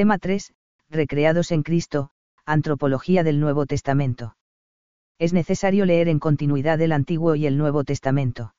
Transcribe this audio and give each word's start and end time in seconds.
Tema 0.00 0.16
3, 0.16 0.54
Recreados 0.88 1.52
en 1.52 1.62
Cristo, 1.62 2.08
Antropología 2.46 3.22
del 3.22 3.38
Nuevo 3.38 3.66
Testamento. 3.66 4.34
Es 5.18 5.34
necesario 5.34 5.84
leer 5.84 6.08
en 6.08 6.18
continuidad 6.18 6.80
el 6.80 6.92
Antiguo 6.92 7.34
y 7.34 7.44
el 7.44 7.58
Nuevo 7.58 7.84
Testamento. 7.84 8.54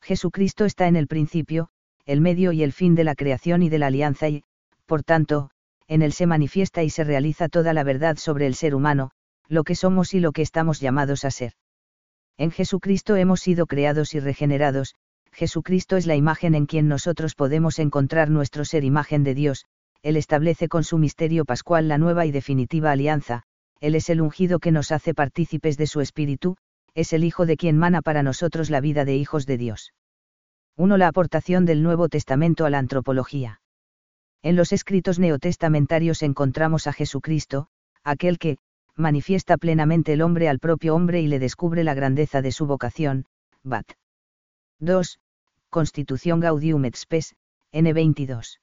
Jesucristo 0.00 0.64
está 0.64 0.88
en 0.88 0.96
el 0.96 1.06
principio, 1.06 1.68
el 2.06 2.22
medio 2.22 2.50
y 2.52 2.62
el 2.62 2.72
fin 2.72 2.94
de 2.94 3.04
la 3.04 3.14
creación 3.14 3.62
y 3.62 3.68
de 3.68 3.78
la 3.78 3.88
alianza 3.88 4.30
y, 4.30 4.42
por 4.86 5.02
tanto, 5.02 5.50
en 5.86 6.00
él 6.00 6.14
se 6.14 6.24
manifiesta 6.24 6.82
y 6.82 6.88
se 6.88 7.04
realiza 7.04 7.50
toda 7.50 7.74
la 7.74 7.84
verdad 7.84 8.16
sobre 8.16 8.46
el 8.46 8.54
ser 8.54 8.74
humano, 8.74 9.10
lo 9.48 9.64
que 9.64 9.74
somos 9.74 10.14
y 10.14 10.20
lo 10.20 10.32
que 10.32 10.40
estamos 10.40 10.80
llamados 10.80 11.26
a 11.26 11.30
ser. 11.30 11.52
En 12.38 12.50
Jesucristo 12.50 13.16
hemos 13.16 13.40
sido 13.40 13.66
creados 13.66 14.14
y 14.14 14.20
regenerados, 14.20 14.94
Jesucristo 15.30 15.98
es 15.98 16.06
la 16.06 16.16
imagen 16.16 16.54
en 16.54 16.64
quien 16.64 16.88
nosotros 16.88 17.34
podemos 17.34 17.78
encontrar 17.78 18.30
nuestro 18.30 18.64
ser 18.64 18.82
imagen 18.82 19.24
de 19.24 19.34
Dios, 19.34 19.66
Él 20.04 20.18
establece 20.18 20.68
con 20.68 20.84
su 20.84 20.98
misterio 20.98 21.46
pascual 21.46 21.88
la 21.88 21.96
nueva 21.96 22.26
y 22.26 22.30
definitiva 22.30 22.92
alianza, 22.92 23.44
Él 23.80 23.94
es 23.94 24.10
el 24.10 24.20
ungido 24.20 24.58
que 24.58 24.70
nos 24.70 24.92
hace 24.92 25.14
partícipes 25.14 25.78
de 25.78 25.86
su 25.86 26.02
Espíritu, 26.02 26.58
es 26.94 27.14
el 27.14 27.24
Hijo 27.24 27.46
de 27.46 27.56
quien 27.56 27.78
mana 27.78 28.02
para 28.02 28.22
nosotros 28.22 28.68
la 28.68 28.82
vida 28.82 29.06
de 29.06 29.16
hijos 29.16 29.46
de 29.46 29.56
Dios. 29.56 29.94
1. 30.76 30.98
La 30.98 31.08
aportación 31.08 31.64
del 31.64 31.82
Nuevo 31.82 32.10
Testamento 32.10 32.66
a 32.66 32.70
la 32.70 32.80
antropología. 32.80 33.62
En 34.42 34.56
los 34.56 34.74
escritos 34.74 35.18
neotestamentarios 35.18 36.22
encontramos 36.22 36.86
a 36.86 36.92
Jesucristo, 36.92 37.68
aquel 38.02 38.38
que, 38.38 38.58
manifiesta 38.96 39.56
plenamente 39.56 40.12
el 40.12 40.20
hombre 40.20 40.50
al 40.50 40.58
propio 40.58 40.94
hombre 40.94 41.22
y 41.22 41.28
le 41.28 41.38
descubre 41.38 41.82
la 41.82 41.94
grandeza 41.94 42.42
de 42.42 42.52
su 42.52 42.66
vocación, 42.66 43.24
Bat. 43.62 43.92
2. 44.80 45.18
Constitución 45.70 46.40
Gaudium 46.40 46.84
et 46.84 46.94
Spes, 46.94 47.34
N22. 47.72 48.58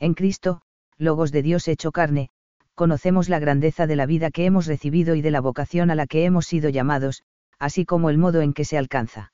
En 0.00 0.14
Cristo, 0.14 0.62
Logos 0.96 1.30
de 1.30 1.42
Dios 1.42 1.68
hecho 1.68 1.92
carne, 1.92 2.30
conocemos 2.74 3.28
la 3.28 3.38
grandeza 3.38 3.86
de 3.86 3.96
la 3.96 4.06
vida 4.06 4.30
que 4.30 4.46
hemos 4.46 4.66
recibido 4.66 5.14
y 5.14 5.20
de 5.20 5.30
la 5.30 5.42
vocación 5.42 5.90
a 5.90 5.94
la 5.94 6.06
que 6.06 6.24
hemos 6.24 6.46
sido 6.46 6.70
llamados, 6.70 7.22
así 7.58 7.84
como 7.84 8.08
el 8.08 8.16
modo 8.16 8.40
en 8.40 8.54
que 8.54 8.64
se 8.64 8.78
alcanza. 8.78 9.32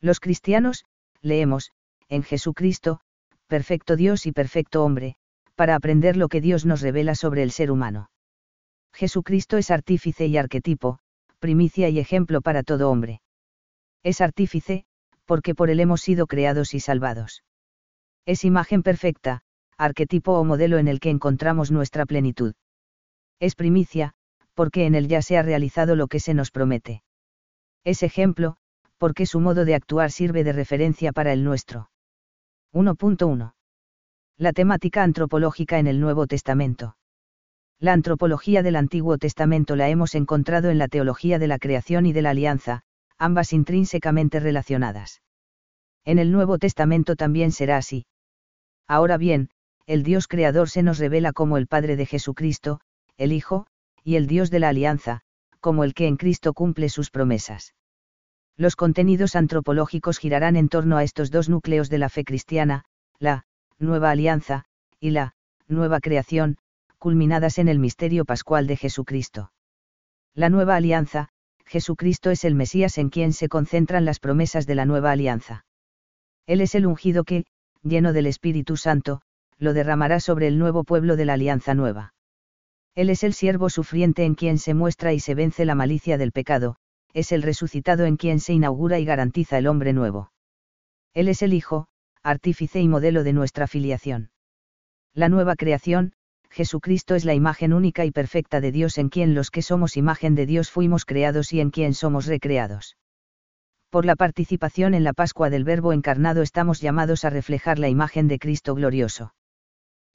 Los 0.00 0.20
cristianos, 0.20 0.84
leemos, 1.22 1.72
en 2.08 2.22
Jesucristo, 2.22 3.00
perfecto 3.46 3.96
Dios 3.96 4.26
y 4.26 4.32
perfecto 4.32 4.84
hombre, 4.84 5.16
para 5.56 5.74
aprender 5.74 6.18
lo 6.18 6.28
que 6.28 6.42
Dios 6.42 6.66
nos 6.66 6.82
revela 6.82 7.14
sobre 7.14 7.42
el 7.42 7.50
ser 7.50 7.70
humano. 7.70 8.10
Jesucristo 8.92 9.56
es 9.56 9.70
artífice 9.70 10.26
y 10.26 10.36
arquetipo, 10.36 10.98
primicia 11.38 11.88
y 11.88 11.98
ejemplo 11.98 12.42
para 12.42 12.62
todo 12.62 12.90
hombre. 12.90 13.22
Es 14.02 14.20
artífice, 14.20 14.84
porque 15.24 15.54
por 15.54 15.70
él 15.70 15.80
hemos 15.80 16.02
sido 16.02 16.26
creados 16.26 16.74
y 16.74 16.80
salvados. 16.80 17.42
Es 18.26 18.44
imagen 18.44 18.82
perfecta, 18.82 19.42
arquetipo 19.78 20.38
o 20.38 20.44
modelo 20.44 20.78
en 20.78 20.88
el 20.88 21.00
que 21.00 21.10
encontramos 21.10 21.70
nuestra 21.70 22.04
plenitud. 22.04 22.54
Es 23.40 23.54
primicia, 23.54 24.12
porque 24.54 24.84
en 24.86 24.94
él 24.94 25.08
ya 25.08 25.22
se 25.22 25.38
ha 25.38 25.42
realizado 25.42 25.96
lo 25.96 26.08
que 26.08 26.20
se 26.20 26.34
nos 26.34 26.50
promete 26.50 27.02
es 27.88 28.02
ejemplo, 28.02 28.56
porque 28.98 29.24
su 29.24 29.40
modo 29.40 29.64
de 29.64 29.74
actuar 29.74 30.10
sirve 30.10 30.44
de 30.44 30.52
referencia 30.52 31.10
para 31.10 31.32
el 31.32 31.42
nuestro. 31.42 31.90
1.1. 32.74 33.54
La 34.36 34.52
temática 34.52 35.02
antropológica 35.02 35.78
en 35.78 35.86
el 35.86 35.98
Nuevo 35.98 36.26
Testamento. 36.26 36.96
La 37.80 37.94
antropología 37.94 38.62
del 38.62 38.76
Antiguo 38.76 39.16
Testamento 39.16 39.74
la 39.74 39.88
hemos 39.88 40.14
encontrado 40.14 40.68
en 40.68 40.76
la 40.76 40.88
teología 40.88 41.38
de 41.38 41.46
la 41.46 41.58
creación 41.58 42.04
y 42.04 42.12
de 42.12 42.20
la 42.20 42.30
alianza, 42.30 42.82
ambas 43.16 43.54
intrínsecamente 43.54 44.38
relacionadas. 44.38 45.22
En 46.04 46.18
el 46.18 46.30
Nuevo 46.30 46.58
Testamento 46.58 47.16
también 47.16 47.52
será 47.52 47.78
así. 47.78 48.04
Ahora 48.86 49.16
bien, 49.16 49.48
el 49.88 50.02
Dios 50.02 50.28
creador 50.28 50.68
se 50.68 50.82
nos 50.82 50.98
revela 50.98 51.32
como 51.32 51.56
el 51.56 51.66
Padre 51.66 51.96
de 51.96 52.04
Jesucristo, 52.04 52.80
el 53.16 53.32
Hijo, 53.32 53.66
y 54.04 54.16
el 54.16 54.26
Dios 54.26 54.50
de 54.50 54.58
la 54.58 54.68
alianza, 54.68 55.22
como 55.60 55.82
el 55.82 55.94
que 55.94 56.06
en 56.06 56.18
Cristo 56.18 56.52
cumple 56.52 56.90
sus 56.90 57.10
promesas. 57.10 57.74
Los 58.54 58.76
contenidos 58.76 59.34
antropológicos 59.34 60.18
girarán 60.18 60.56
en 60.56 60.68
torno 60.68 60.98
a 60.98 61.04
estos 61.04 61.30
dos 61.30 61.48
núcleos 61.48 61.88
de 61.88 61.96
la 61.96 62.10
fe 62.10 62.24
cristiana, 62.24 62.84
la 63.18 63.46
nueva 63.78 64.10
alianza, 64.10 64.66
y 65.00 65.10
la 65.10 65.34
nueva 65.68 66.00
creación, 66.00 66.58
culminadas 66.98 67.56
en 67.58 67.68
el 67.68 67.78
misterio 67.78 68.26
pascual 68.26 68.66
de 68.66 68.76
Jesucristo. 68.76 69.52
La 70.34 70.50
nueva 70.50 70.76
alianza, 70.76 71.30
Jesucristo 71.64 72.30
es 72.30 72.44
el 72.44 72.54
Mesías 72.54 72.98
en 72.98 73.08
quien 73.08 73.32
se 73.32 73.48
concentran 73.48 74.04
las 74.04 74.20
promesas 74.20 74.66
de 74.66 74.74
la 74.74 74.84
nueva 74.84 75.12
alianza. 75.12 75.64
Él 76.46 76.60
es 76.60 76.74
el 76.74 76.84
ungido 76.84 77.24
que, 77.24 77.46
lleno 77.82 78.12
del 78.12 78.26
Espíritu 78.26 78.76
Santo, 78.76 79.22
lo 79.58 79.72
derramará 79.74 80.20
sobre 80.20 80.46
el 80.46 80.58
nuevo 80.58 80.84
pueblo 80.84 81.16
de 81.16 81.24
la 81.24 81.34
alianza 81.34 81.74
nueva. 81.74 82.14
Él 82.94 83.10
es 83.10 83.22
el 83.22 83.32
siervo 83.32 83.70
sufriente 83.70 84.24
en 84.24 84.34
quien 84.34 84.58
se 84.58 84.74
muestra 84.74 85.12
y 85.12 85.20
se 85.20 85.34
vence 85.34 85.64
la 85.64 85.74
malicia 85.74 86.18
del 86.18 86.32
pecado, 86.32 86.76
es 87.12 87.32
el 87.32 87.42
resucitado 87.42 88.04
en 88.04 88.16
quien 88.16 88.40
se 88.40 88.52
inaugura 88.52 88.98
y 88.98 89.04
garantiza 89.04 89.58
el 89.58 89.66
hombre 89.66 89.92
nuevo. 89.92 90.32
Él 91.14 91.28
es 91.28 91.42
el 91.42 91.54
Hijo, 91.54 91.86
artífice 92.22 92.80
y 92.80 92.88
modelo 92.88 93.24
de 93.24 93.32
nuestra 93.32 93.66
filiación. 93.66 94.30
La 95.14 95.28
nueva 95.28 95.56
creación, 95.56 96.12
Jesucristo 96.50 97.14
es 97.14 97.24
la 97.24 97.34
imagen 97.34 97.72
única 97.72 98.04
y 98.04 98.10
perfecta 98.10 98.60
de 98.60 98.72
Dios 98.72 98.98
en 98.98 99.08
quien 99.08 99.34
los 99.34 99.50
que 99.50 99.62
somos 99.62 99.96
imagen 99.96 100.34
de 100.34 100.46
Dios 100.46 100.70
fuimos 100.70 101.04
creados 101.04 101.52
y 101.52 101.60
en 101.60 101.70
quien 101.70 101.94
somos 101.94 102.26
recreados. 102.26 102.96
Por 103.90 104.04
la 104.04 104.16
participación 104.16 104.94
en 104.94 105.04
la 105.04 105.12
Pascua 105.12 105.50
del 105.50 105.64
Verbo 105.64 105.92
encarnado 105.92 106.42
estamos 106.42 106.80
llamados 106.80 107.24
a 107.24 107.30
reflejar 107.30 107.78
la 107.78 107.88
imagen 107.88 108.28
de 108.28 108.38
Cristo 108.38 108.74
glorioso. 108.74 109.32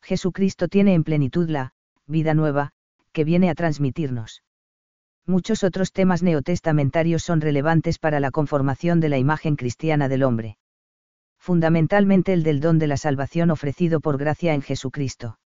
Jesucristo 0.03 0.67
tiene 0.67 0.93
en 0.93 1.03
plenitud 1.03 1.49
la 1.49 1.73
vida 2.05 2.33
nueva, 2.33 2.71
que 3.13 3.23
viene 3.23 3.49
a 3.49 3.55
transmitirnos. 3.55 4.43
Muchos 5.25 5.63
otros 5.63 5.93
temas 5.93 6.21
neotestamentarios 6.21 7.23
son 7.23 7.39
relevantes 7.39 7.97
para 7.97 8.19
la 8.19 8.29
conformación 8.29 8.99
de 8.99 9.07
la 9.07 9.17
imagen 9.17 9.55
cristiana 9.55 10.09
del 10.09 10.23
hombre. 10.23 10.57
Fundamentalmente 11.39 12.33
el 12.33 12.43
del 12.43 12.59
don 12.59 12.79
de 12.79 12.87
la 12.87 12.97
salvación 12.97 13.49
ofrecido 13.49 14.01
por 14.01 14.17
gracia 14.17 14.53
en 14.53 14.61
Jesucristo. 14.61 15.39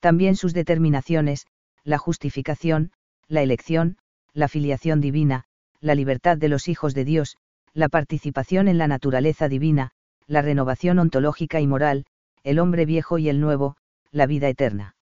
También 0.00 0.34
sus 0.34 0.52
determinaciones, 0.52 1.46
la 1.84 1.98
justificación, 1.98 2.90
la 3.28 3.42
elección, 3.42 3.98
la 4.32 4.48
filiación 4.48 5.00
divina, 5.00 5.44
la 5.80 5.94
libertad 5.94 6.36
de 6.36 6.48
los 6.48 6.66
hijos 6.66 6.94
de 6.94 7.04
Dios, 7.04 7.36
la 7.74 7.88
participación 7.88 8.66
en 8.66 8.78
la 8.78 8.88
naturaleza 8.88 9.48
divina, 9.48 9.92
la 10.26 10.42
renovación 10.42 10.98
ontológica 10.98 11.60
y 11.60 11.68
moral, 11.68 12.06
el 12.42 12.58
hombre 12.58 12.86
viejo 12.86 13.18
y 13.18 13.28
el 13.28 13.40
nuevo, 13.40 13.76
la 14.10 14.26
vida 14.26 14.48
eterna. 14.48 14.96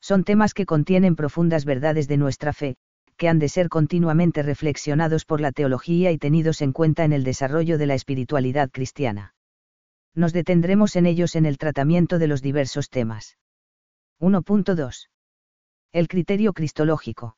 Son 0.00 0.24
temas 0.24 0.54
que 0.54 0.66
contienen 0.66 1.16
profundas 1.16 1.64
verdades 1.64 2.08
de 2.08 2.16
nuestra 2.16 2.52
fe, 2.52 2.76
que 3.16 3.28
han 3.28 3.38
de 3.38 3.48
ser 3.48 3.68
continuamente 3.68 4.42
reflexionados 4.42 5.24
por 5.24 5.40
la 5.40 5.52
teología 5.52 6.10
y 6.10 6.18
tenidos 6.18 6.60
en 6.60 6.72
cuenta 6.72 7.04
en 7.04 7.12
el 7.12 7.24
desarrollo 7.24 7.78
de 7.78 7.86
la 7.86 7.94
espiritualidad 7.94 8.70
cristiana. 8.70 9.34
Nos 10.14 10.32
detendremos 10.32 10.96
en 10.96 11.06
ellos 11.06 11.36
en 11.36 11.46
el 11.46 11.56
tratamiento 11.56 12.18
de 12.18 12.26
los 12.26 12.42
diversos 12.42 12.90
temas. 12.90 13.38
1.2. 14.20 15.08
El 15.92 16.08
criterio 16.08 16.52
cristológico. 16.52 17.36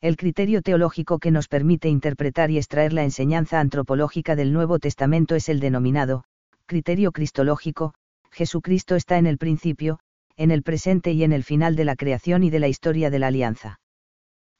El 0.00 0.16
criterio 0.16 0.60
teológico 0.60 1.18
que 1.18 1.30
nos 1.30 1.48
permite 1.48 1.88
interpretar 1.88 2.50
y 2.50 2.58
extraer 2.58 2.92
la 2.92 3.04
enseñanza 3.04 3.60
antropológica 3.60 4.36
del 4.36 4.52
Nuevo 4.52 4.78
Testamento 4.78 5.34
es 5.34 5.48
el 5.48 5.60
denominado, 5.60 6.24
criterio 6.66 7.12
cristológico, 7.12 7.94
Jesucristo 8.34 8.96
está 8.96 9.16
en 9.16 9.26
el 9.26 9.38
principio, 9.38 10.00
en 10.36 10.50
el 10.50 10.64
presente 10.64 11.12
y 11.12 11.22
en 11.22 11.32
el 11.32 11.44
final 11.44 11.76
de 11.76 11.84
la 11.84 11.94
creación 11.94 12.42
y 12.42 12.50
de 12.50 12.58
la 12.58 12.66
historia 12.66 13.08
de 13.08 13.20
la 13.20 13.28
alianza. 13.28 13.78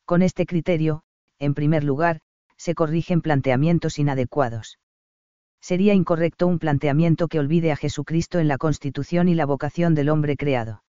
Con 0.05 0.23
este 0.23 0.47
criterio, 0.47 1.03
en 1.41 1.55
primer 1.55 1.83
lugar, 1.83 2.21
se 2.57 2.77
corrigen 2.77 3.21
planteamientos 3.21 3.99
inadecuados. 3.99 4.79
Sería 5.61 5.93
incorrecto 5.93 6.47
un 6.47 6.61
planteamiento 6.61 7.27
que 7.27 7.41
olvide 7.41 7.73
a 7.73 7.77
Jesucristo 7.77 8.39
en 8.39 8.47
la 8.47 8.59
constitución 8.59 9.29
y 9.29 9.35
la 9.35 9.45
vocación 9.45 9.97
del 9.97 10.09
hombre 10.09 10.37
creado. 10.37 10.85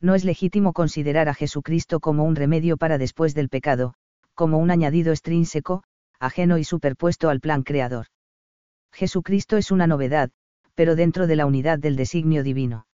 No 0.00 0.16
es 0.16 0.24
legítimo 0.24 0.72
considerar 0.72 1.28
a 1.28 1.34
Jesucristo 1.34 2.00
como 2.00 2.24
un 2.24 2.34
remedio 2.34 2.76
para 2.76 2.98
después 2.98 3.34
del 3.34 3.48
pecado, 3.48 3.94
como 4.34 4.58
un 4.58 4.72
añadido 4.72 5.12
extrínseco, 5.12 5.84
ajeno 6.18 6.58
y 6.58 6.64
superpuesto 6.64 7.28
al 7.28 7.38
plan 7.38 7.62
creador. 7.62 8.06
Jesucristo 8.92 9.56
es 9.56 9.70
una 9.70 9.86
novedad, 9.86 10.30
pero 10.80 10.96
dentro 10.96 11.26
de 11.26 11.36
la 11.36 11.44
unidad 11.44 11.78
del 11.78 11.94
designio 11.94 12.42
divino. 12.42 12.86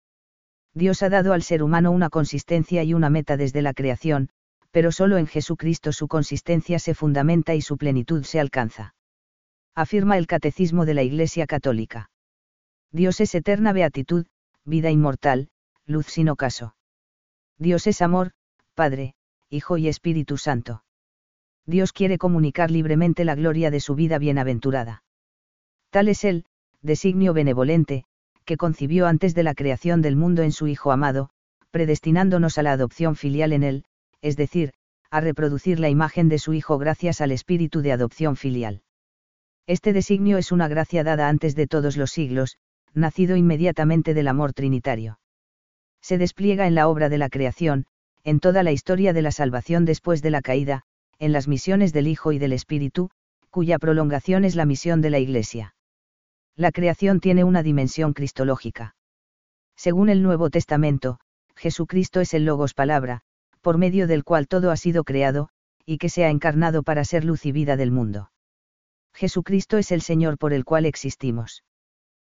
Dios 0.74 1.04
ha 1.04 1.10
dado 1.10 1.34
al 1.34 1.44
ser 1.44 1.62
humano 1.62 1.92
una 1.92 2.10
consistencia 2.10 2.84
y 2.84 2.96
una 2.96 3.12
meta 3.12 3.38
desde 3.38 3.62
la 3.62 3.76
creación, 3.76 4.30
pero 4.72 4.92
solo 4.92 5.20
en 5.20 5.28
Jesucristo 5.28 5.92
su 5.92 6.08
consistencia 6.08 6.80
se 6.80 6.96
fundamenta 6.96 7.54
y 7.54 7.62
su 7.62 7.78
plenitud 7.78 8.24
se 8.24 8.40
alcanza. 8.40 8.96
Afirma 9.76 10.18
el 10.18 10.26
Catecismo 10.26 10.88
de 10.88 10.96
la 10.96 11.04
Iglesia 11.04 11.46
Católica. 11.46 12.10
Dios 12.92 13.22
es 13.22 13.36
eterna 13.36 13.72
beatitud, 13.72 14.26
vida 14.64 14.90
inmortal, 14.90 15.50
luz 15.86 16.08
sin 16.08 16.30
ocaso. 16.30 16.76
Dios 17.60 17.86
es 17.86 18.02
amor, 18.02 18.32
Padre, 18.74 19.14
Hijo 19.48 19.78
y 19.78 19.90
Espíritu 19.90 20.38
Santo. 20.38 20.84
Dios 21.68 21.94
quiere 21.94 22.18
comunicar 22.18 22.72
libremente 22.72 23.26
la 23.26 23.36
gloria 23.36 23.70
de 23.70 23.80
su 23.80 23.94
vida 23.94 24.18
bienaventurada. 24.18 25.04
Tal 25.92 26.08
es 26.08 26.24
el, 26.24 26.46
designio 26.86 27.34
benevolente, 27.34 28.06
que 28.46 28.58
concibió 28.58 29.08
antes 29.08 29.34
de 29.36 29.44
la 29.44 29.56
creación 29.56 30.02
del 30.02 30.16
mundo 30.16 30.44
en 30.44 30.52
su 30.52 30.68
Hijo 30.68 30.92
amado, 30.92 31.30
predestinándonos 31.72 32.58
a 32.58 32.64
la 32.64 32.72
adopción 32.72 33.16
filial 33.16 33.52
en 33.52 33.64
Él, 33.64 33.86
es 34.22 34.38
decir, 34.38 34.72
a 35.12 35.20
reproducir 35.20 35.80
la 35.80 35.90
imagen 35.90 36.30
de 36.30 36.40
su 36.40 36.54
Hijo 36.54 36.78
gracias 36.78 37.22
al 37.22 37.32
espíritu 37.32 37.82
de 37.82 37.92
adopción 37.92 38.36
filial. 38.36 38.82
Este 39.68 39.94
designio 39.94 40.38
es 40.38 40.52
una 40.52 40.68
gracia 40.68 41.04
dada 41.04 41.28
antes 41.28 41.56
de 41.56 41.68
todos 41.68 41.98
los 41.98 42.12
siglos, 42.12 42.58
nacido 42.94 43.36
inmediatamente 43.36 44.14
del 44.14 44.28
amor 44.28 44.54
trinitario. 44.54 45.20
Se 46.02 46.18
despliega 46.18 46.68
en 46.68 46.76
la 46.76 46.88
obra 46.88 47.10
de 47.10 47.18
la 47.18 47.30
creación, 47.30 47.86
en 48.24 48.40
toda 48.40 48.64
la 48.64 48.72
historia 48.72 49.12
de 49.12 49.22
la 49.22 49.32
salvación 49.32 49.86
después 49.86 50.22
de 50.22 50.30
la 50.30 50.42
caída, 50.42 50.84
en 51.18 51.32
las 51.32 51.48
misiones 51.48 51.94
del 51.94 52.08
Hijo 52.08 52.32
y 52.32 52.40
del 52.40 52.54
Espíritu, 52.54 53.10
cuya 53.50 53.80
prolongación 53.80 54.46
es 54.46 54.56
la 54.56 54.66
misión 54.66 55.02
de 55.02 55.10
la 55.10 55.20
Iglesia. 55.20 55.75
La 56.57 56.72
creación 56.72 57.19
tiene 57.19 57.44
una 57.44 57.63
dimensión 57.63 58.13
cristológica. 58.13 58.96
Según 59.75 60.07
el 60.10 60.24
Nuevo 60.24 60.50
Testamento, 60.50 61.19
Jesucristo 61.56 62.22
es 62.22 62.34
el 62.34 62.46
Logos 62.46 62.74
Palabra, 62.74 63.22
por 63.62 63.78
medio 63.78 64.07
del 64.07 64.24
cual 64.24 64.48
todo 64.48 64.72
ha 64.72 64.78
sido 64.78 65.04
creado, 65.04 65.50
y 65.86 65.98
que 65.98 66.07
se 66.07 66.24
ha 66.24 66.30
encarnado 66.30 66.84
para 66.84 67.04
ser 67.04 67.25
luz 67.25 67.46
y 67.46 67.52
vida 67.52 67.75
del 67.75 67.92
mundo. 67.92 68.31
Jesucristo 69.13 69.78
es 69.78 69.92
el 69.92 70.02
Señor 70.02 70.38
por 70.38 70.54
el 70.54 70.63
cual 70.66 70.86
existimos. 70.86 71.63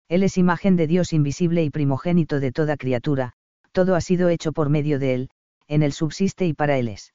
Él 0.08 0.22
es 0.22 0.36
imagen 0.36 0.76
de 0.76 0.86
Dios 0.86 1.12
invisible 1.12 1.62
y 1.62 1.70
primogénito 1.70 2.40
de 2.40 2.50
toda 2.50 2.76
criatura, 2.76 3.34
todo 3.72 3.94
ha 3.94 4.00
sido 4.00 4.28
hecho 4.30 4.52
por 4.52 4.68
medio 4.68 4.98
de 4.98 5.14
Él, 5.14 5.30
en 5.68 5.82
Él 5.82 5.92
subsiste 5.92 6.46
y 6.46 6.54
para 6.54 6.78
Él 6.78 6.88
es. 6.88 7.14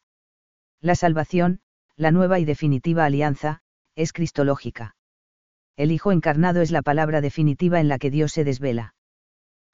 La 0.79 0.95
salvación, 0.95 1.59
la 1.95 2.11
nueva 2.11 2.39
y 2.39 2.45
definitiva 2.45 3.05
alianza, 3.05 3.61
es 3.95 4.13
cristológica. 4.13 4.95
El 5.75 5.91
Hijo 5.91 6.11
encarnado 6.11 6.61
es 6.61 6.71
la 6.71 6.81
palabra 6.81 7.21
definitiva 7.21 7.79
en 7.79 7.87
la 7.87 7.97
que 7.97 8.11
Dios 8.11 8.31
se 8.31 8.43
desvela. 8.43 8.93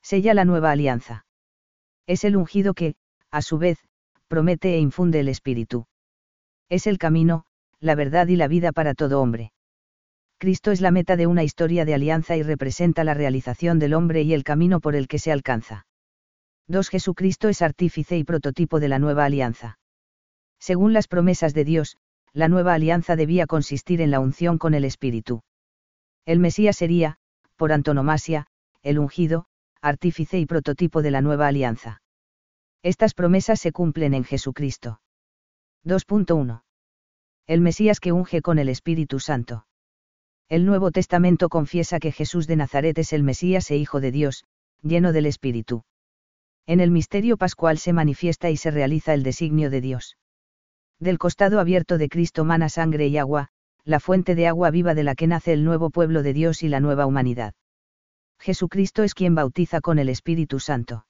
Sella 0.02 0.34
la 0.34 0.46
nueva 0.46 0.72
alianza. 0.72 1.26
Es 2.08 2.24
el 2.24 2.38
ungido 2.38 2.74
que, 2.74 2.96
a 3.32 3.42
su 3.42 3.58
vez, 3.58 3.80
promete 4.28 4.76
e 4.76 4.80
infunde 4.80 5.20
el 5.20 5.28
Espíritu. 5.28 5.88
Es 6.70 6.88
el 6.88 6.98
camino, 6.98 7.46
la 7.80 7.96
verdad 7.96 8.28
y 8.28 8.36
la 8.36 8.48
vida 8.48 8.72
para 8.72 8.94
todo 8.94 9.22
hombre. 9.22 9.52
Cristo 10.38 10.72
es 10.72 10.80
la 10.80 10.92
meta 10.92 11.18
de 11.18 11.28
una 11.28 11.44
historia 11.44 11.84
de 11.84 11.94
alianza 11.94 12.38
y 12.38 12.44
representa 12.44 13.04
la 13.04 13.14
realización 13.14 13.78
del 13.78 13.94
hombre 13.94 14.22
y 14.22 14.34
el 14.34 14.46
camino 14.46 14.80
por 14.80 14.96
el 14.96 15.10
que 15.10 15.20
se 15.20 15.34
alcanza. 15.34 15.86
2. 16.68 16.88
Jesucristo 16.88 17.50
es 17.50 17.62
artífice 17.62 18.18
y 18.18 18.24
prototipo 18.24 18.80
de 18.80 18.88
la 18.88 19.00
nueva 19.00 19.26
alianza. 19.26 19.80
Según 20.60 20.94
las 20.94 21.08
promesas 21.08 21.54
de 21.54 21.66
Dios, 21.66 21.98
la 22.32 22.48
nueva 22.48 22.74
alianza 22.74 23.18
debía 23.18 23.48
consistir 23.48 24.00
en 24.02 24.12
la 24.12 24.22
unción 24.22 24.58
con 24.58 24.74
el 24.74 24.86
Espíritu. 24.86 25.42
El 26.30 26.38
Mesías 26.38 26.78
sería, 26.78 27.16
por 27.56 27.72
antonomasia, 27.72 28.46
el 28.84 29.00
ungido, 29.00 29.48
artífice 29.82 30.38
y 30.38 30.46
prototipo 30.46 31.02
de 31.02 31.10
la 31.10 31.22
nueva 31.22 31.48
alianza. 31.48 32.04
Estas 32.84 33.16
promesas 33.16 33.60
se 33.60 33.72
cumplen 33.72 34.14
en 34.14 34.24
Jesucristo. 34.24 35.02
2.1. 35.86 36.62
El 37.48 37.62
Mesías 37.62 38.00
que 38.00 38.12
unge 38.12 38.44
con 38.44 38.60
el 38.60 38.70
Espíritu 38.70 39.20
Santo. 39.20 39.66
El 40.50 40.68
Nuevo 40.68 40.92
Testamento 40.92 41.50
confiesa 41.50 41.98
que 41.98 42.12
Jesús 42.12 42.46
de 42.46 42.58
Nazaret 42.58 42.96
es 43.00 43.12
el 43.12 43.24
Mesías 43.24 43.72
e 43.72 43.78
Hijo 43.78 44.00
de 44.00 44.12
Dios, 44.12 44.46
lleno 44.84 45.14
del 45.14 45.26
Espíritu. 45.26 45.84
En 46.68 46.80
el 46.80 46.92
misterio 46.92 47.38
pascual 47.38 47.80
se 47.80 47.92
manifiesta 47.92 48.52
y 48.52 48.58
se 48.58 48.70
realiza 48.70 49.16
el 49.16 49.24
designio 49.24 49.72
de 49.72 49.82
Dios. 49.82 50.16
Del 51.00 51.18
costado 51.18 51.60
abierto 51.60 51.98
de 51.98 52.08
Cristo 52.08 52.46
mana 52.46 52.70
sangre 52.70 53.08
y 53.08 53.18
agua, 53.18 53.50
la 53.84 54.00
fuente 54.00 54.36
de 54.36 54.48
agua 54.48 54.72
viva 54.72 54.94
de 54.94 55.04
la 55.04 55.16
que 55.16 55.28
nace 55.28 55.54
el 55.54 55.64
nuevo 55.64 55.90
pueblo 55.90 56.24
de 56.24 56.34
Dios 56.34 56.64
y 56.64 56.70
la 56.70 56.80
nueva 56.80 57.06
humanidad. 57.06 57.54
Jesucristo 58.40 59.04
es 59.04 59.14
quien 59.14 59.36
bautiza 59.36 59.82
con 59.82 60.00
el 60.00 60.10
Espíritu 60.10 60.60
Santo. 60.60 61.06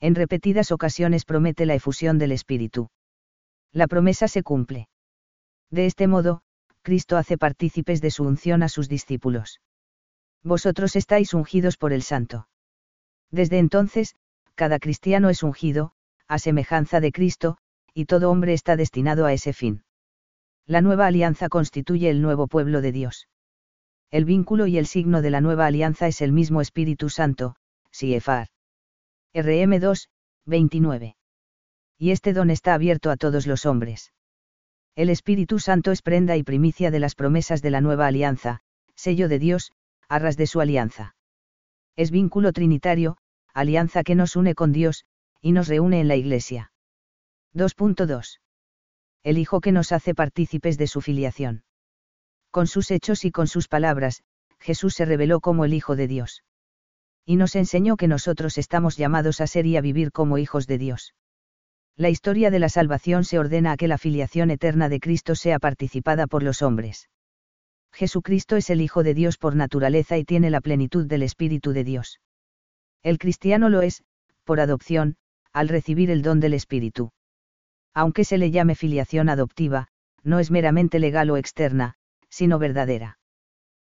En 0.00 0.14
repetidas 0.14 0.72
ocasiones 0.72 1.24
promete 1.24 1.66
la 1.66 1.74
efusión 1.74 2.18
del 2.18 2.32
Espíritu. 2.32 2.90
La 3.72 3.86
promesa 3.86 4.28
se 4.28 4.42
cumple. 4.42 4.88
De 5.70 5.86
este 5.86 6.06
modo, 6.06 6.42
Cristo 6.82 7.16
hace 7.16 7.36
partícipes 7.36 8.00
de 8.00 8.10
su 8.10 8.24
unción 8.24 8.62
a 8.62 8.68
sus 8.68 8.88
discípulos. 8.88 9.60
Vosotros 10.42 10.96
estáis 10.96 11.34
ungidos 11.34 11.76
por 11.76 11.92
el 11.92 12.02
Santo. 12.02 12.48
Desde 13.30 13.58
entonces, 13.58 14.16
cada 14.54 14.78
cristiano 14.78 15.28
es 15.28 15.42
ungido, 15.42 15.92
a 16.26 16.38
semejanza 16.38 17.00
de 17.00 17.12
Cristo, 17.12 17.58
y 17.94 18.06
todo 18.06 18.30
hombre 18.30 18.54
está 18.54 18.76
destinado 18.76 19.26
a 19.26 19.32
ese 19.32 19.52
fin. 19.52 19.84
La 20.66 20.80
nueva 20.80 21.06
alianza 21.06 21.48
constituye 21.48 22.10
el 22.10 22.22
nuevo 22.22 22.46
pueblo 22.46 22.80
de 22.80 22.92
Dios. 22.92 23.28
El 24.10 24.24
vínculo 24.24 24.66
y 24.66 24.78
el 24.78 24.86
signo 24.86 25.22
de 25.22 25.30
la 25.30 25.40
nueva 25.40 25.66
alianza 25.66 26.08
es 26.08 26.20
el 26.20 26.32
mismo 26.32 26.60
Espíritu 26.60 27.08
Santo, 27.08 27.56
Siefar. 27.90 28.48
RM 29.34 29.78
2, 29.78 30.08
29. 30.46 31.16
Y 31.98 32.10
este 32.10 32.32
don 32.32 32.50
está 32.50 32.74
abierto 32.74 33.10
a 33.10 33.16
todos 33.16 33.46
los 33.46 33.66
hombres. 33.66 34.12
El 34.96 35.10
Espíritu 35.10 35.60
Santo 35.60 35.92
es 35.92 36.02
prenda 36.02 36.36
y 36.36 36.42
primicia 36.42 36.90
de 36.90 36.98
las 36.98 37.14
promesas 37.14 37.62
de 37.62 37.70
la 37.70 37.80
nueva 37.80 38.06
alianza, 38.06 38.60
sello 38.94 39.28
de 39.28 39.38
Dios, 39.38 39.72
arras 40.08 40.36
de 40.36 40.46
su 40.46 40.60
alianza. 40.60 41.14
Es 41.96 42.10
vínculo 42.10 42.52
trinitario, 42.52 43.16
alianza 43.54 44.02
que 44.02 44.14
nos 44.14 44.34
une 44.34 44.54
con 44.54 44.72
Dios, 44.72 45.04
y 45.40 45.52
nos 45.52 45.68
reúne 45.68 46.00
en 46.00 46.08
la 46.08 46.16
Iglesia. 46.16 46.72
2.2. 47.54 48.40
El 49.22 49.36
Hijo 49.36 49.60
que 49.60 49.72
nos 49.72 49.92
hace 49.92 50.14
partícipes 50.14 50.78
de 50.78 50.86
su 50.86 51.02
filiación. 51.02 51.64
Con 52.50 52.66
sus 52.66 52.90
hechos 52.90 53.24
y 53.24 53.30
con 53.30 53.46
sus 53.46 53.68
palabras, 53.68 54.22
Jesús 54.58 54.94
se 54.94 55.04
reveló 55.04 55.40
como 55.40 55.64
el 55.64 55.74
Hijo 55.74 55.94
de 55.94 56.08
Dios. 56.08 56.42
Y 57.26 57.36
nos 57.36 57.54
enseñó 57.54 57.96
que 57.96 58.08
nosotros 58.08 58.56
estamos 58.56 58.96
llamados 58.96 59.40
a 59.40 59.46
ser 59.46 59.66
y 59.66 59.76
a 59.76 59.82
vivir 59.82 60.10
como 60.10 60.38
hijos 60.38 60.66
de 60.66 60.78
Dios. 60.78 61.14
La 61.96 62.08
historia 62.08 62.50
de 62.50 62.58
la 62.58 62.70
salvación 62.70 63.24
se 63.24 63.38
ordena 63.38 63.72
a 63.72 63.76
que 63.76 63.88
la 63.88 63.98
filiación 63.98 64.50
eterna 64.50 64.88
de 64.88 65.00
Cristo 65.00 65.34
sea 65.34 65.58
participada 65.58 66.26
por 66.26 66.42
los 66.42 66.62
hombres. 66.62 67.10
Jesucristo 67.92 68.56
es 68.56 68.70
el 68.70 68.80
Hijo 68.80 69.02
de 69.02 69.12
Dios 69.12 69.36
por 69.36 69.54
naturaleza 69.54 70.16
y 70.16 70.24
tiene 70.24 70.48
la 70.48 70.62
plenitud 70.62 71.06
del 71.06 71.22
Espíritu 71.22 71.72
de 71.72 71.84
Dios. 71.84 72.20
El 73.02 73.18
cristiano 73.18 73.68
lo 73.68 73.82
es, 73.82 74.02
por 74.44 74.60
adopción, 74.60 75.16
al 75.52 75.68
recibir 75.68 76.10
el 76.10 76.22
don 76.22 76.40
del 76.40 76.54
Espíritu. 76.54 77.10
Aunque 77.94 78.24
se 78.24 78.38
le 78.38 78.50
llame 78.50 78.74
filiación 78.74 79.28
adoptiva, 79.28 79.88
no 80.22 80.38
es 80.38 80.50
meramente 80.50 80.98
legal 80.98 81.30
o 81.30 81.36
externa, 81.36 81.96
sino 82.28 82.58
verdadera. 82.58 83.18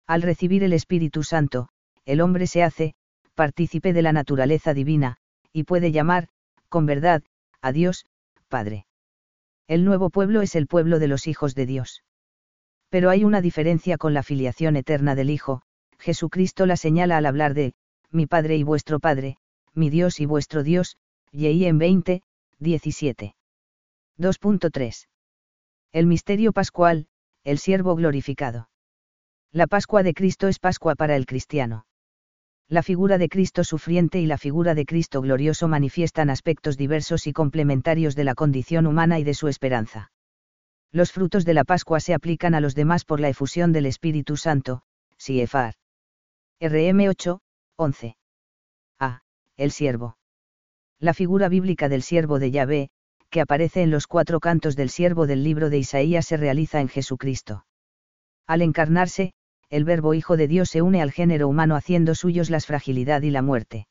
Al 0.06 0.22
recibir 0.22 0.62
el 0.62 0.72
Espíritu 0.72 1.22
Santo, 1.22 1.68
el 2.04 2.20
hombre 2.20 2.46
se 2.46 2.62
hace, 2.62 2.94
partícipe 3.34 3.92
de 3.92 4.02
la 4.02 4.12
naturaleza 4.12 4.74
divina, 4.74 5.16
y 5.52 5.64
puede 5.64 5.92
llamar, 5.92 6.28
con 6.68 6.86
verdad, 6.86 7.22
a 7.60 7.72
Dios, 7.72 8.06
Padre. 8.48 8.86
El 9.66 9.84
nuevo 9.84 10.10
pueblo 10.10 10.40
es 10.40 10.54
el 10.54 10.66
pueblo 10.66 10.98
de 10.98 11.08
los 11.08 11.26
hijos 11.26 11.54
de 11.54 11.66
Dios. 11.66 12.02
Pero 12.88 13.10
hay 13.10 13.24
una 13.24 13.42
diferencia 13.42 13.98
con 13.98 14.14
la 14.14 14.22
filiación 14.22 14.76
eterna 14.76 15.14
del 15.14 15.30
Hijo, 15.30 15.62
Jesucristo 15.98 16.64
la 16.64 16.76
señala 16.76 17.18
al 17.18 17.26
hablar 17.26 17.52
de, 17.52 17.74
mi 18.10 18.26
Padre 18.26 18.56
y 18.56 18.62
vuestro 18.62 19.00
Padre, 19.00 19.36
mi 19.74 19.90
Dios 19.90 20.20
y 20.20 20.26
vuestro 20.26 20.62
Dios, 20.62 20.96
y 21.30 21.64
en 21.64 21.78
20, 21.78 22.22
17. 22.58 23.34
2.3. 24.18 25.06
El 25.92 26.06
misterio 26.06 26.52
pascual, 26.52 27.06
el 27.44 27.58
siervo 27.58 27.94
glorificado. 27.94 28.68
La 29.52 29.66
Pascua 29.66 30.02
de 30.02 30.14
Cristo 30.14 30.48
es 30.48 30.58
Pascua 30.58 30.94
para 30.94 31.16
el 31.16 31.24
cristiano 31.24 31.86
la 32.70 32.82
figura 32.82 33.16
de 33.16 33.30
Cristo 33.30 33.64
sufriente 33.64 34.20
y 34.20 34.26
la 34.26 34.36
figura 34.36 34.74
de 34.74 34.84
Cristo 34.84 35.22
glorioso 35.22 35.68
manifiestan 35.68 36.28
aspectos 36.28 36.76
diversos 36.76 37.26
y 37.26 37.32
complementarios 37.32 38.14
de 38.14 38.24
la 38.24 38.34
condición 38.34 38.86
humana 38.86 39.18
y 39.18 39.24
de 39.24 39.32
su 39.32 39.48
esperanza. 39.48 40.12
Los 40.92 41.12
frutos 41.12 41.46
de 41.46 41.54
la 41.54 41.64
Pascua 41.64 42.00
se 42.00 42.12
aplican 42.12 42.54
a 42.54 42.60
los 42.60 42.74
demás 42.74 43.04
por 43.06 43.20
la 43.20 43.30
efusión 43.30 43.72
del 43.72 43.86
Espíritu 43.86 44.36
Santo, 44.36 44.82
Siefar. 45.16 45.74
RM 46.60 47.08
8, 47.08 47.40
11. 47.76 48.16
A. 48.98 49.22
El 49.56 49.70
siervo. 49.70 50.18
La 51.00 51.14
figura 51.14 51.48
bíblica 51.48 51.88
del 51.88 52.02
siervo 52.02 52.38
de 52.38 52.50
Yahvé, 52.50 52.90
que 53.30 53.40
aparece 53.40 53.82
en 53.82 53.90
los 53.90 54.06
cuatro 54.06 54.40
cantos 54.40 54.76
del 54.76 54.90
siervo 54.90 55.26
del 55.26 55.44
libro 55.44 55.70
de 55.70 55.78
Isaías, 55.78 56.26
se 56.26 56.36
realiza 56.36 56.80
en 56.80 56.88
Jesucristo. 56.88 57.64
Al 58.46 58.62
encarnarse, 58.62 59.32
el 59.68 59.84
verbo 59.84 60.14
Hijo 60.14 60.36
de 60.36 60.48
Dios 60.48 60.70
se 60.70 60.80
une 60.80 61.02
al 61.02 61.12
género 61.12 61.48
humano 61.48 61.76
haciendo 61.76 62.14
suyos 62.14 62.48
la 62.48 62.60
fragilidad 62.60 63.22
y 63.22 63.30
la 63.30 63.42
muerte. 63.42 63.86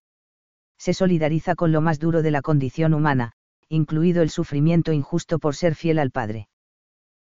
Se 0.77 0.93
solidariza 0.93 1.55
con 1.55 1.71
lo 1.71 1.81
más 1.81 1.99
duro 1.99 2.21
de 2.21 2.31
la 2.31 2.41
condición 2.41 2.93
humana, 2.93 3.33
incluido 3.69 4.21
el 4.21 4.29
sufrimiento 4.29 4.93
injusto 4.93 5.39
por 5.39 5.55
ser 5.55 5.75
fiel 5.75 5.99
al 5.99 6.11
Padre. 6.11 6.47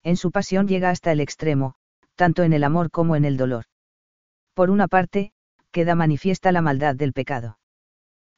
En 0.02 0.17
su 0.17 0.31
pasión 0.31 0.67
llega 0.67 0.90
hasta 0.90 1.12
el 1.12 1.21
extremo, 1.21 1.75
tanto 2.17 2.43
en 2.43 2.52
el 2.52 2.64
amor 2.64 2.90
como 2.90 3.17
en 3.17 3.25
el 3.25 3.37
dolor. 3.37 3.64
Por 4.55 4.71
una 4.71 4.88
parte, 4.88 5.33
queda 5.71 5.95
manifiesta 5.95 6.52
la 6.52 6.62
maldad 6.62 6.97
del 6.97 7.12
pecado. 7.12 7.59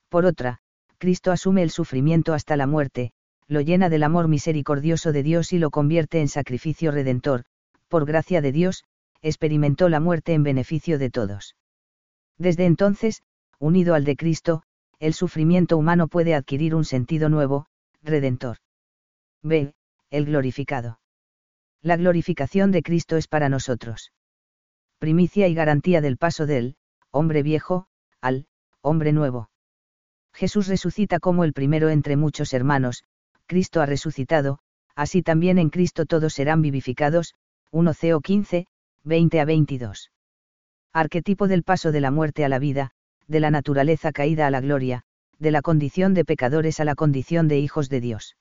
Por 0.09 0.26
otra, 0.26 0.59
Cristo 0.99 1.33
asume 1.33 1.62
el 1.62 1.71
sufrimiento 1.71 2.35
hasta 2.35 2.57
la 2.57 2.67
muerte, 2.67 3.12
lo 3.52 3.61
llena 3.61 3.88
del 3.88 4.02
amor 4.02 4.28
misericordioso 4.28 5.12
de 5.12 5.23
Dios 5.23 5.52
y 5.52 5.59
lo 5.59 5.71
convierte 5.71 6.21
en 6.21 6.28
sacrificio 6.28 6.90
redentor, 6.90 7.44
por 7.88 8.06
gracia 8.06 8.40
de 8.40 8.50
Dios, 8.52 8.85
experimentó 9.21 9.88
la 9.88 10.00
muerte 10.00 10.32
en 10.32 10.42
beneficio 10.42 10.99
de 10.99 11.11
todos. 11.11 11.56
Desde 12.38 12.66
entonces, 12.66 13.23
unido 13.59 13.94
al 13.94 14.04
de 14.04 14.16
Cristo, 14.16 14.62
el 14.99 15.14
sufrimiento 15.14 15.76
humano 15.76 16.09
puede 16.09 16.35
adquirir 16.35 16.75
un 16.75 16.85
sentido 16.85 17.28
nuevo, 17.28 17.66
redentor. 18.02 18.56
B. 19.42 19.75
El 20.11 20.26
glorificado. 20.26 21.00
La 21.82 21.97
glorificación 21.97 22.71
de 22.71 22.82
Cristo 22.82 23.16
es 23.16 23.28
para 23.28 23.49
nosotros. 23.49 24.12
Primicia 24.99 25.49
y 25.49 25.54
garantía 25.54 26.00
del 26.00 26.16
paso 26.16 26.47
del 26.47 26.76
hombre 27.11 27.42
viejo 27.42 27.88
al 28.21 28.47
hombre 28.80 29.12
nuevo. 29.12 29.50
Jesús 30.32 30.68
resucita 30.68 31.18
como 31.18 31.44
el 31.44 31.52
primero 31.52 31.90
entre 31.90 32.16
muchos 32.16 32.54
hermanos, 32.54 33.04
Cristo 33.52 33.82
ha 33.82 33.87
resucitado, 33.87 34.61
así 34.97 35.21
también 35.21 35.59
en 35.59 35.68
Cristo 35.68 36.06
todos 36.06 36.32
serán 36.32 36.62
vivificados, 36.62 37.35
1 37.71 37.92
Co 38.00 38.21
15, 38.23 38.66
20 39.04 39.40
a 39.40 39.44
22. 39.44 40.11
Arquetipo 40.94 41.49
del 41.49 41.62
paso 41.62 41.92
de 41.92 42.00
la 42.00 42.11
muerte 42.11 42.47
a 42.47 42.49
la 42.49 42.59
vida, 42.59 42.92
de 43.28 43.40
la 43.40 43.50
naturaleza 43.50 44.11
caída 44.11 44.47
a 44.47 44.50
la 44.50 44.62
gloria, 44.62 45.02
de 45.38 45.50
la 45.50 45.61
condición 45.61 46.14
de 46.14 46.25
pecadores 46.25 46.80
a 46.80 46.87
la 46.87 46.94
condición 46.94 47.47
de 47.47 47.59
hijos 47.59 47.90
de 47.90 48.00
Dios. 48.00 48.38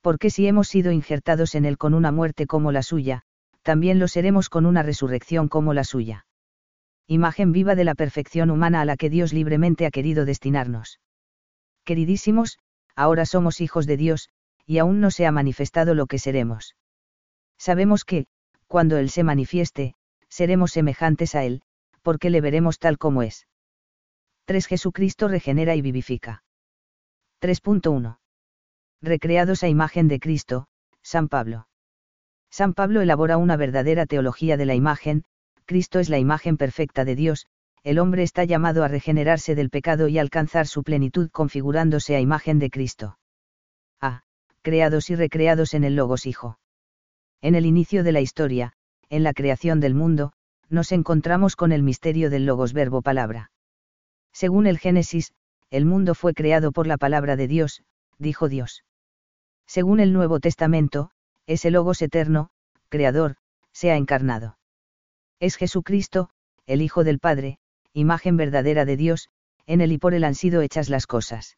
Porque 0.00 0.30
si 0.30 0.46
hemos 0.46 0.68
sido 0.68 0.92
injertados 0.92 1.56
en 1.56 1.64
él 1.64 1.76
con 1.76 1.92
una 1.92 2.12
muerte 2.12 2.46
como 2.46 2.70
la 2.70 2.84
suya, 2.84 3.22
también 3.62 3.98
lo 3.98 4.06
seremos 4.06 4.48
con 4.48 4.64
una 4.64 4.84
resurrección 4.84 5.48
como 5.48 5.74
la 5.74 5.82
suya. 5.82 6.24
Imagen 7.08 7.50
viva 7.50 7.74
de 7.74 7.82
la 7.82 7.96
perfección 7.96 8.52
humana 8.52 8.80
a 8.80 8.84
la 8.84 8.96
que 8.96 9.10
Dios 9.10 9.32
libremente 9.32 9.86
ha 9.86 9.90
querido 9.90 10.24
destinarnos. 10.24 11.00
Queridísimos, 11.84 12.60
ahora 12.94 13.26
somos 13.26 13.60
hijos 13.60 13.86
de 13.86 13.96
Dios, 13.96 14.30
y 14.66 14.78
aún 14.78 15.00
no 15.00 15.10
se 15.10 15.26
ha 15.26 15.32
manifestado 15.32 15.94
lo 15.94 16.06
que 16.06 16.18
seremos. 16.18 16.76
Sabemos 17.58 18.04
que, 18.04 18.26
cuando 18.66 18.96
Él 18.98 19.10
se 19.10 19.24
manifieste, 19.24 19.94
seremos 20.28 20.72
semejantes 20.72 21.34
a 21.34 21.44
Él, 21.44 21.62
porque 22.02 22.30
le 22.30 22.40
veremos 22.40 22.78
tal 22.78 22.98
como 22.98 23.22
es. 23.22 23.46
3. 24.46 24.66
Jesucristo 24.66 25.28
regenera 25.28 25.74
y 25.76 25.82
vivifica. 25.82 26.42
3.1. 27.40 28.18
Recreados 29.02 29.62
a 29.62 29.68
imagen 29.68 30.08
de 30.08 30.20
Cristo, 30.20 30.66
San 31.02 31.28
Pablo. 31.28 31.68
San 32.50 32.74
Pablo 32.74 33.00
elabora 33.00 33.36
una 33.36 33.56
verdadera 33.56 34.06
teología 34.06 34.56
de 34.56 34.66
la 34.66 34.74
imagen, 34.74 35.24
Cristo 35.64 36.00
es 36.00 36.08
la 36.08 36.18
imagen 36.18 36.56
perfecta 36.56 37.04
de 37.04 37.14
Dios, 37.14 37.46
el 37.82 37.98
hombre 37.98 38.22
está 38.22 38.44
llamado 38.44 38.84
a 38.84 38.88
regenerarse 38.88 39.54
del 39.54 39.70
pecado 39.70 40.08
y 40.08 40.18
alcanzar 40.18 40.66
su 40.66 40.82
plenitud 40.82 41.30
configurándose 41.30 42.14
a 42.14 42.20
imagen 42.20 42.58
de 42.58 42.70
Cristo. 42.70 43.18
A. 44.00 44.22
Creados 44.62 45.08
y 45.08 45.14
recreados 45.14 45.72
en 45.72 45.84
el 45.84 45.96
Logos 45.96 46.26
Hijo. 46.26 46.58
En 47.40 47.54
el 47.54 47.64
inicio 47.64 48.04
de 48.04 48.12
la 48.12 48.20
historia, 48.20 48.74
en 49.08 49.22
la 49.22 49.32
creación 49.32 49.80
del 49.80 49.94
mundo, 49.94 50.32
nos 50.68 50.92
encontramos 50.92 51.56
con 51.56 51.72
el 51.72 51.82
misterio 51.82 52.28
del 52.28 52.44
Logos 52.44 52.74
Verbo 52.74 53.00
Palabra. 53.00 53.50
Según 54.32 54.66
el 54.66 54.78
Génesis, 54.78 55.32
el 55.70 55.86
mundo 55.86 56.14
fue 56.14 56.34
creado 56.34 56.72
por 56.72 56.86
la 56.86 56.98
palabra 56.98 57.36
de 57.36 57.48
Dios, 57.48 57.82
dijo 58.18 58.48
Dios. 58.48 58.84
Según 59.66 60.00
el 60.00 60.12
Nuevo 60.12 60.38
Testamento, 60.38 61.10
ese 61.46 61.70
Logos 61.70 62.02
eterno, 62.02 62.50
Creador, 62.90 63.36
se 63.72 63.90
ha 63.90 63.96
encarnado. 63.96 64.58
Es 65.40 65.56
Jesucristo, 65.56 66.28
el 66.66 66.82
Hijo 66.82 67.04
del 67.04 67.18
Padre, 67.18 67.58
imagen 67.92 68.36
verdadera 68.36 68.84
de 68.84 68.96
Dios, 68.96 69.28
en 69.66 69.80
él 69.80 69.92
y 69.92 69.98
por 69.98 70.14
él 70.14 70.24
han 70.24 70.34
sido 70.34 70.62
hechas 70.62 70.88
las 70.88 71.06
cosas. 71.06 71.56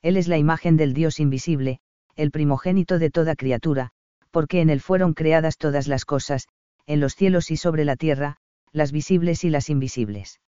Él 0.00 0.16
es 0.16 0.26
la 0.28 0.38
imagen 0.38 0.76
del 0.76 0.94
Dios 0.94 1.20
invisible, 1.20 1.80
el 2.16 2.30
primogénito 2.30 2.98
de 2.98 3.10
toda 3.10 3.36
criatura, 3.36 3.90
porque 4.30 4.60
en 4.60 4.70
él 4.70 4.80
fueron 4.80 5.14
creadas 5.14 5.58
todas 5.58 5.88
las 5.88 6.04
cosas, 6.04 6.48
en 6.86 7.00
los 7.00 7.14
cielos 7.14 7.50
y 7.50 7.56
sobre 7.56 7.84
la 7.84 7.96
tierra, 7.96 8.38
las 8.72 8.92
visibles 8.92 9.44
y 9.44 9.50
las 9.50 9.68
invisibles. 9.68 10.40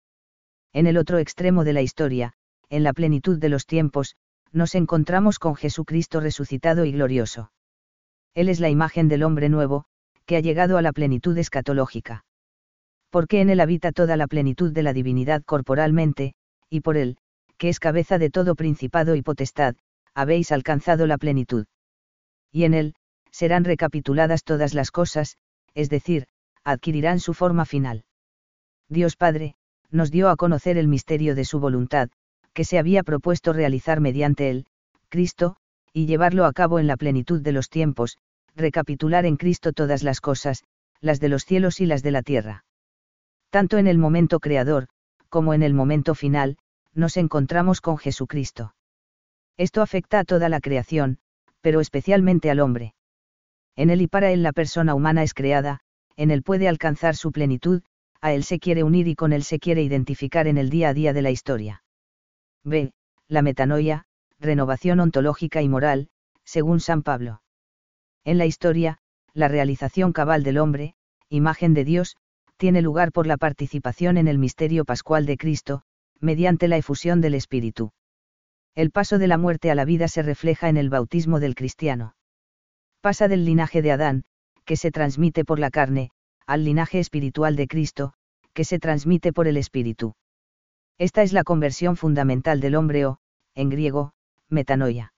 En 0.73 0.87
el 0.87 0.97
otro 0.97 1.19
extremo 1.19 1.65
de 1.65 1.73
la 1.73 1.83
historia, 1.83 2.35
en 2.71 2.85
la 2.85 2.93
plenitud 2.93 3.39
de 3.39 3.49
los 3.49 3.67
tiempos, 3.67 4.17
nos 4.53 4.75
encontramos 4.75 5.39
con 5.39 5.57
Jesucristo 5.57 6.21
resucitado 6.21 6.85
y 6.85 6.93
glorioso. 6.93 7.53
Él 8.35 8.49
es 8.49 8.61
la 8.61 8.71
imagen 8.71 9.09
del 9.09 9.25
hombre 9.25 9.49
nuevo, 9.49 9.85
que 10.27 10.37
ha 10.37 10.41
llegado 10.41 10.79
a 10.79 10.83
la 10.83 10.93
plenitud 10.93 11.37
escatológica 11.37 12.25
porque 13.13 13.43
en 13.43 13.51
él 13.51 13.61
habita 13.61 13.93
toda 13.93 14.17
la 14.17 14.27
plenitud 14.27 14.73
de 14.73 14.83
la 14.83 14.95
divinidad 14.95 15.43
corporalmente, 15.45 16.33
y 16.71 16.81
por 16.81 16.97
él, 16.97 17.19
que 17.59 17.69
es 17.69 17.79
cabeza 17.79 18.17
de 18.17 18.31
todo 18.31 18.55
principado 18.55 19.15
y 19.17 19.23
potestad, 19.23 19.77
habéis 20.15 20.51
alcanzado 20.51 21.07
la 21.07 21.19
plenitud. 21.19 21.67
Y 22.51 22.65
en 22.65 22.73
él, 22.73 22.95
serán 23.31 23.65
recapituladas 23.65 24.45
todas 24.45 24.73
las 24.73 24.91
cosas, 24.91 25.37
es 25.75 25.91
decir, 25.91 26.27
adquirirán 26.65 27.21
su 27.21 27.35
forma 27.35 27.67
final. 27.67 28.07
Dios 28.89 29.17
Padre, 29.17 29.57
nos 29.91 30.11
dio 30.11 30.31
a 30.31 30.37
conocer 30.37 30.79
el 30.79 30.89
misterio 30.89 31.35
de 31.35 31.45
su 31.45 31.61
voluntad, 31.61 32.09
que 32.55 32.65
se 32.65 32.79
había 32.79 33.03
propuesto 33.03 33.53
realizar 33.53 34.01
mediante 34.01 34.49
él, 34.49 34.65
Cristo, 35.11 35.57
y 35.93 36.07
llevarlo 36.07 36.47
a 36.47 36.55
cabo 36.55 36.79
en 36.79 36.87
la 36.87 36.97
plenitud 36.97 37.43
de 37.43 37.53
los 37.53 37.69
tiempos, 37.69 38.17
recapitular 38.57 39.27
en 39.27 39.37
Cristo 39.37 39.75
todas 39.75 40.03
las 40.03 40.23
cosas, 40.23 40.65
las 41.03 41.21
de 41.21 41.29
los 41.29 41.45
cielos 41.45 41.79
y 41.81 41.87
las 41.87 42.03
de 42.03 42.11
la 42.11 42.23
tierra. 42.23 42.65
Tanto 43.53 43.77
en 43.77 43.87
el 43.87 43.99
momento 43.99 44.41
creador, 44.41 44.89
como 45.29 45.53
en 45.53 45.63
el 45.63 45.75
momento 45.75 46.15
final, 46.15 46.57
nos 46.95 47.19
encontramos 47.19 47.83
con 47.83 47.99
Jesucristo. 47.99 48.75
Esto 49.59 49.83
afecta 49.83 50.21
a 50.21 50.25
toda 50.25 50.49
la 50.49 50.59
creación, 50.59 51.19
pero 51.61 51.81
especialmente 51.81 52.51
al 52.51 52.61
hombre. 52.61 52.95
En 53.77 53.91
él 53.91 54.01
y 54.01 54.07
para 54.07 54.31
él 54.31 54.43
la 54.43 54.53
persona 54.53 54.95
humana 54.95 55.23
es 55.23 55.35
creada, 55.35 55.81
en 56.17 56.31
él 56.31 56.43
puede 56.43 56.67
alcanzar 56.67 57.15
su 57.15 57.31
plenitud, 57.31 57.83
a 58.23 58.33
él 58.33 58.43
se 58.43 58.59
quiere 58.59 58.85
unir 58.85 59.07
y 59.07 59.15
con 59.17 59.35
él 59.35 59.45
se 59.45 59.59
quiere 59.59 59.83
identificar 59.83 60.47
en 60.47 60.57
el 60.57 60.71
día 60.71 60.89
a 60.89 60.95
día 60.95 61.13
de 61.13 61.21
la 61.21 61.31
historia. 61.31 61.85
B. 62.65 62.95
La 63.29 63.43
metanoia, 63.43 64.07
renovación 64.41 64.99
ontológica 64.99 65.61
y 65.61 65.69
moral, 65.69 66.09
según 66.43 66.81
San 66.81 67.03
Pablo. 67.03 67.43
En 68.25 68.39
la 68.39 68.47
historia, 68.47 68.97
la 69.35 69.49
realización 69.49 70.15
cabal 70.15 70.43
del 70.43 70.57
hombre, 70.57 70.95
imagen 71.29 71.75
de 71.75 71.85
Dios, 71.85 72.17
tiene 72.63 72.81
lugar 72.81 73.11
por 73.11 73.27
la 73.27 73.39
participación 73.39 74.17
en 74.17 74.29
el 74.29 74.39
misterio 74.39 74.85
pascual 74.85 75.27
de 75.27 75.37
Cristo, 75.37 75.83
mediante 76.21 76.69
la 76.69 76.77
efusión 76.77 77.21
del 77.21 77.35
Espíritu. 77.35 77.91
El 78.77 78.93
paso 78.93 79.19
de 79.19 79.27
la 79.27 79.37
muerte 79.37 79.73
a 79.73 79.75
la 79.75 79.85
vida 79.85 80.07
se 80.07 80.23
refleja 80.23 80.69
en 80.69 80.77
el 80.77 80.89
bautismo 80.89 81.41
del 81.41 81.57
cristiano. 81.57 82.15
Pasa 83.01 83.27
del 83.27 83.45
linaje 83.45 83.83
de 83.83 83.91
Adán, 83.91 84.23
que 84.65 84.77
se 84.77 84.93
transmite 84.93 85.45
por 85.45 85.59
la 85.59 85.71
carne, 85.71 86.13
al 86.47 86.63
linaje 86.63 87.01
espiritual 87.01 87.57
de 87.57 87.67
Cristo, 87.67 88.13
que 88.53 88.63
se 88.63 88.79
transmite 88.79 89.33
por 89.33 89.49
el 89.49 89.57
Espíritu. 89.57 90.15
Esta 90.99 91.25
es 91.25 91.33
la 91.33 91.43
conversión 91.43 91.97
fundamental 91.97 92.61
del 92.61 92.77
hombre 92.77 93.07
o, 93.07 93.19
en 93.57 93.71
griego, 93.71 94.13
metanoia. 94.49 95.15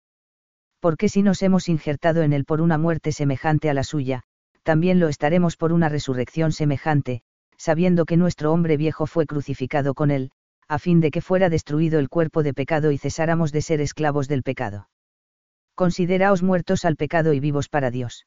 Porque 0.81 1.11
si 1.11 1.21
nos 1.21 1.43
hemos 1.43 1.69
injertado 1.69 2.23
en 2.23 2.33
él 2.33 2.47
por 2.47 2.63
una 2.63 2.79
muerte 2.79 3.13
semejante 3.13 3.69
a 3.69 3.75
la 3.75 3.85
suya, 3.85 4.23
también 4.63 4.99
lo 4.99 5.09
estaremos 5.09 5.59
por 5.59 5.75
una 5.75 5.91
resurrección 5.91 6.51
semejante, 6.51 7.23
sabiendo 7.57 8.05
que 8.05 8.17
nuestro 8.17 8.53
hombre 8.53 8.77
viejo 8.77 9.07
fue 9.07 9.27
crucificado 9.27 9.95
con 9.95 10.11
él, 10.11 10.31
a 10.69 10.79
fin 10.79 11.01
de 11.01 11.11
que 11.11 11.21
fuera 11.21 11.49
destruido 11.51 11.99
el 11.99 12.09
cuerpo 12.09 12.43
de 12.43 12.55
pecado 12.55 12.91
y 12.93 12.99
cesáramos 12.99 13.53
de 13.53 13.63
ser 13.63 13.81
esclavos 13.81 14.29
del 14.29 14.43
pecado. 14.43 14.89
Consideraos 15.75 16.43
muertos 16.43 16.85
al 16.85 16.97
pecado 16.97 17.33
y 17.33 17.41
vivos 17.41 17.69
para 17.69 17.91
Dios. 17.91 18.27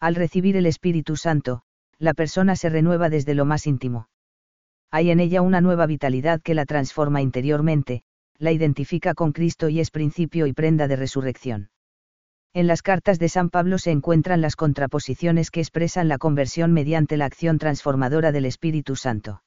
Al 0.00 0.14
recibir 0.14 0.56
el 0.56 0.66
Espíritu 0.66 1.16
Santo, 1.16 1.62
la 1.98 2.12
persona 2.12 2.56
se 2.56 2.68
renueva 2.68 3.08
desde 3.08 3.34
lo 3.34 3.44
más 3.44 3.66
íntimo. 3.66 4.08
Hay 4.90 5.10
en 5.10 5.20
ella 5.20 5.42
una 5.42 5.60
nueva 5.60 5.86
vitalidad 5.86 6.42
que 6.42 6.54
la 6.54 6.66
transforma 6.66 7.22
interiormente, 7.22 8.02
la 8.38 8.52
identifica 8.52 9.14
con 9.14 9.32
Cristo 9.32 9.68
y 9.68 9.80
es 9.80 9.90
principio 9.90 10.46
y 10.46 10.52
prenda 10.52 10.88
de 10.88 10.96
resurrección. 10.96 11.70
En 12.56 12.66
las 12.66 12.80
cartas 12.80 13.18
de 13.18 13.28
San 13.28 13.50
Pablo 13.50 13.76
se 13.76 13.90
encuentran 13.90 14.40
las 14.40 14.56
contraposiciones 14.56 15.50
que 15.50 15.60
expresan 15.60 16.08
la 16.08 16.16
conversión 16.16 16.72
mediante 16.72 17.18
la 17.18 17.26
acción 17.26 17.58
transformadora 17.58 18.32
del 18.32 18.46
Espíritu 18.46 18.96
Santo. 18.96 19.42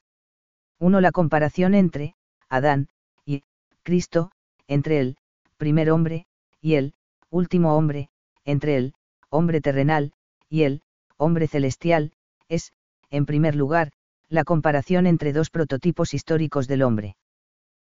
1. 0.78 1.00
La 1.00 1.10
comparación 1.10 1.74
entre, 1.74 2.14
Adán, 2.48 2.86
y, 3.26 3.42
Cristo, 3.82 4.30
entre 4.68 5.00
el, 5.00 5.16
primer 5.56 5.90
hombre, 5.90 6.26
y 6.60 6.74
el, 6.74 6.94
último 7.30 7.76
hombre, 7.76 8.10
entre 8.44 8.76
el, 8.76 8.94
hombre 9.28 9.60
terrenal, 9.60 10.12
y 10.48 10.62
el, 10.62 10.80
hombre 11.16 11.48
celestial, 11.48 12.12
es, 12.48 12.72
en 13.10 13.26
primer 13.26 13.56
lugar, 13.56 13.90
la 14.28 14.44
comparación 14.44 15.08
entre 15.08 15.32
dos 15.32 15.50
prototipos 15.50 16.14
históricos 16.14 16.68
del 16.68 16.82
hombre. 16.82 17.16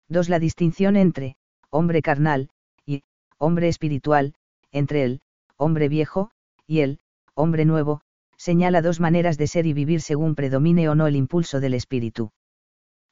2. 0.08 0.30
La 0.30 0.38
distinción 0.38 0.96
entre, 0.96 1.36
hombre 1.68 2.00
carnal, 2.00 2.48
y, 2.86 3.02
hombre 3.36 3.68
espiritual, 3.68 4.32
entre 4.72 5.04
el, 5.04 5.20
hombre 5.56 5.88
viejo, 5.88 6.30
y 6.66 6.80
el, 6.80 7.00
hombre 7.34 7.64
nuevo, 7.64 8.00
señala 8.36 8.82
dos 8.82 9.00
maneras 9.00 9.36
de 9.38 9.46
ser 9.46 9.66
y 9.66 9.72
vivir 9.72 10.00
según 10.00 10.34
predomine 10.34 10.88
o 10.88 10.94
no 10.94 11.06
el 11.06 11.16
impulso 11.16 11.60
del 11.60 11.74
espíritu. 11.74 12.30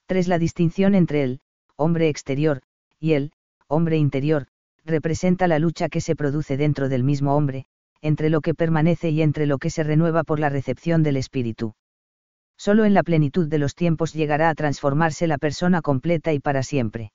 3. 0.07 0.29
La 0.29 0.39
distinción 0.39 0.95
entre 0.95 1.23
el, 1.23 1.41
hombre 1.77 2.09
exterior, 2.09 2.63
y 2.99 3.13
el, 3.13 3.33
hombre 3.67 3.99
interior, 3.99 4.47
representa 4.85 5.47
la 5.49 5.59
lucha 5.59 5.89
que 5.89 6.01
se 6.01 6.17
produce 6.17 6.57
dentro 6.57 6.89
del 6.89 7.05
mismo 7.05 7.37
hombre, 7.37 7.67
entre 8.01 8.31
lo 8.31 8.41
que 8.41 8.55
permanece 8.55 9.11
y 9.11 9.23
entre 9.23 9.47
lo 9.47 9.59
que 9.59 9.71
se 9.71 9.83
renueva 9.83 10.25
por 10.25 10.41
la 10.41 10.49
recepción 10.49 11.03
del 11.03 11.17
espíritu. 11.17 11.75
Solo 12.57 12.85
en 12.85 12.95
la 12.95 13.03
plenitud 13.03 13.47
de 13.49 13.59
los 13.59 13.75
tiempos 13.75 14.13
llegará 14.13 14.49
a 14.49 14.55
transformarse 14.55 15.27
la 15.27 15.39
persona 15.39 15.83
completa 15.83 16.33
y 16.33 16.41
para 16.41 16.63
siempre. 16.63 17.13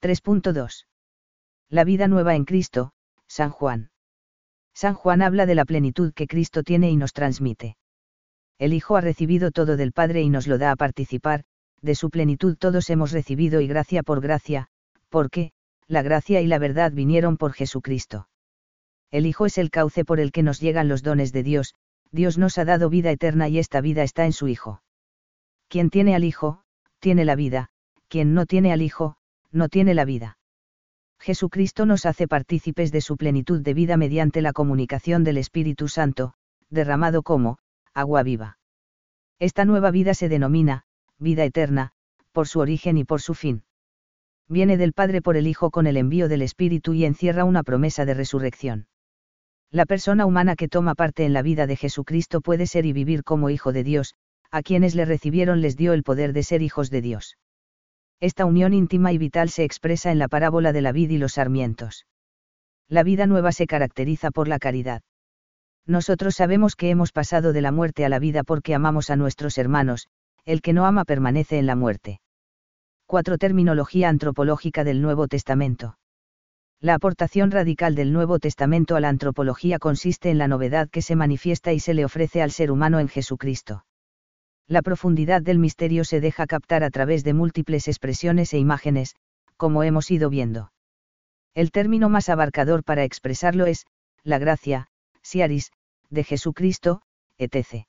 3.2. 0.00 0.86
La 1.68 1.84
vida 1.84 2.08
nueva 2.08 2.34
en 2.34 2.44
Cristo, 2.44 2.92
San 3.28 3.50
Juan. 3.50 3.90
San 4.74 4.94
Juan 4.94 5.22
habla 5.22 5.46
de 5.46 5.54
la 5.54 5.64
plenitud 5.64 6.12
que 6.14 6.26
Cristo 6.26 6.62
tiene 6.62 6.90
y 6.90 6.96
nos 6.96 7.12
transmite. 7.12 7.76
El 8.58 8.72
Hijo 8.72 8.96
ha 8.96 9.00
recibido 9.00 9.50
todo 9.50 9.76
del 9.76 9.92
Padre 9.92 10.22
y 10.22 10.30
nos 10.30 10.46
lo 10.46 10.58
da 10.58 10.72
a 10.72 10.76
participar, 10.76 11.44
de 11.80 11.94
su 11.94 12.10
plenitud 12.10 12.56
todos 12.58 12.90
hemos 12.90 13.12
recibido 13.12 13.60
y 13.60 13.68
gracia 13.68 14.02
por 14.02 14.20
gracia, 14.20 14.68
porque, 15.08 15.52
la 15.86 16.02
gracia 16.02 16.40
y 16.40 16.46
la 16.46 16.58
verdad 16.58 16.92
vinieron 16.92 17.36
por 17.36 17.52
Jesucristo. 17.52 18.28
El 19.10 19.26
Hijo 19.26 19.46
es 19.46 19.58
el 19.58 19.70
cauce 19.70 20.04
por 20.04 20.20
el 20.20 20.32
que 20.32 20.42
nos 20.42 20.60
llegan 20.60 20.88
los 20.88 21.02
dones 21.02 21.32
de 21.32 21.42
Dios, 21.42 21.74
Dios 22.10 22.38
nos 22.38 22.58
ha 22.58 22.64
dado 22.64 22.90
vida 22.90 23.10
eterna 23.10 23.48
y 23.48 23.58
esta 23.58 23.80
vida 23.80 24.02
está 24.02 24.26
en 24.26 24.32
su 24.32 24.48
Hijo. 24.48 24.82
Quien 25.68 25.90
tiene 25.90 26.14
al 26.14 26.24
Hijo, 26.24 26.62
tiene 26.98 27.24
la 27.24 27.36
vida, 27.36 27.68
quien 28.08 28.34
no 28.34 28.46
tiene 28.46 28.72
al 28.72 28.82
Hijo, 28.82 29.16
no 29.50 29.68
tiene 29.68 29.94
la 29.94 30.04
vida. 30.04 30.37
Jesucristo 31.20 31.86
nos 31.86 32.06
hace 32.06 32.28
partícipes 32.28 32.92
de 32.92 33.00
su 33.00 33.16
plenitud 33.16 33.60
de 33.60 33.74
vida 33.74 33.96
mediante 33.96 34.40
la 34.40 34.52
comunicación 34.52 35.24
del 35.24 35.36
Espíritu 35.36 35.88
Santo, 35.88 36.34
derramado 36.70 37.22
como, 37.22 37.58
agua 37.94 38.22
viva. 38.22 38.58
Esta 39.38 39.64
nueva 39.64 39.90
vida 39.90 40.14
se 40.14 40.28
denomina, 40.28 40.84
vida 41.18 41.44
eterna, 41.44 41.92
por 42.32 42.48
su 42.48 42.60
origen 42.60 42.98
y 42.98 43.04
por 43.04 43.20
su 43.20 43.34
fin. 43.34 43.64
Viene 44.48 44.76
del 44.76 44.92
Padre 44.92 45.20
por 45.20 45.36
el 45.36 45.46
Hijo 45.46 45.70
con 45.70 45.86
el 45.86 45.96
envío 45.96 46.28
del 46.28 46.42
Espíritu 46.42 46.94
y 46.94 47.04
encierra 47.04 47.44
una 47.44 47.62
promesa 47.62 48.04
de 48.04 48.14
resurrección. 48.14 48.86
La 49.70 49.84
persona 49.84 50.24
humana 50.24 50.56
que 50.56 50.68
toma 50.68 50.94
parte 50.94 51.26
en 51.26 51.34
la 51.34 51.42
vida 51.42 51.66
de 51.66 51.76
Jesucristo 51.76 52.40
puede 52.40 52.66
ser 52.66 52.86
y 52.86 52.92
vivir 52.92 53.22
como 53.22 53.50
hijo 53.50 53.72
de 53.72 53.84
Dios, 53.84 54.14
a 54.50 54.62
quienes 54.62 54.94
le 54.94 55.04
recibieron 55.04 55.60
les 55.60 55.76
dio 55.76 55.92
el 55.92 56.02
poder 56.02 56.32
de 56.32 56.42
ser 56.42 56.62
hijos 56.62 56.90
de 56.90 57.02
Dios. 57.02 57.36
Esta 58.20 58.46
unión 58.46 58.74
íntima 58.74 59.12
y 59.12 59.18
vital 59.18 59.48
se 59.48 59.62
expresa 59.62 60.10
en 60.10 60.18
la 60.18 60.26
parábola 60.26 60.72
de 60.72 60.82
la 60.82 60.90
vid 60.90 61.10
y 61.10 61.18
los 61.18 61.34
sarmientos. 61.34 62.04
La 62.88 63.04
vida 63.04 63.26
nueva 63.26 63.52
se 63.52 63.68
caracteriza 63.68 64.32
por 64.32 64.48
la 64.48 64.58
caridad. 64.58 65.02
Nosotros 65.86 66.34
sabemos 66.34 66.74
que 66.74 66.90
hemos 66.90 67.12
pasado 67.12 67.52
de 67.52 67.60
la 67.60 67.70
muerte 67.70 68.04
a 68.04 68.08
la 68.08 68.18
vida 68.18 68.42
porque 68.42 68.74
amamos 68.74 69.10
a 69.10 69.16
nuestros 69.16 69.56
hermanos, 69.56 70.08
el 70.44 70.62
que 70.62 70.72
no 70.72 70.84
ama 70.84 71.04
permanece 71.04 71.58
en 71.58 71.66
la 71.66 71.76
muerte. 71.76 72.20
4. 73.06 73.38
Terminología 73.38 74.08
antropológica 74.08 74.82
del 74.82 75.00
Nuevo 75.00 75.28
Testamento. 75.28 75.96
La 76.80 76.94
aportación 76.94 77.52
radical 77.52 77.94
del 77.94 78.12
Nuevo 78.12 78.40
Testamento 78.40 78.96
a 78.96 79.00
la 79.00 79.08
antropología 79.10 79.78
consiste 79.78 80.30
en 80.30 80.38
la 80.38 80.48
novedad 80.48 80.88
que 80.90 81.02
se 81.02 81.14
manifiesta 81.14 81.72
y 81.72 81.78
se 81.78 81.94
le 81.94 82.04
ofrece 82.04 82.42
al 82.42 82.50
ser 82.50 82.72
humano 82.72 82.98
en 82.98 83.08
Jesucristo 83.08 83.84
la 84.68 84.82
profundidad 84.82 85.40
del 85.40 85.58
misterio 85.58 86.04
se 86.04 86.20
deja 86.20 86.46
captar 86.46 86.84
a 86.84 86.90
través 86.90 87.24
de 87.24 87.32
múltiples 87.32 87.88
expresiones 87.88 88.52
e 88.52 88.58
imágenes, 88.58 89.16
como 89.56 89.82
hemos 89.82 90.10
ido 90.10 90.28
viendo. 90.28 90.70
El 91.54 91.72
término 91.72 92.10
más 92.10 92.28
abarcador 92.28 92.84
para 92.84 93.04
expresarlo 93.04 93.64
es, 93.64 93.86
la 94.22 94.38
gracia, 94.38 94.86
siaris, 95.22 95.72
de 96.10 96.22
Jesucristo, 96.22 97.00
etc. 97.38 97.86